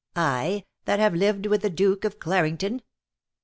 [0.39, 2.81] —I, that have lived with the Duke of Clarington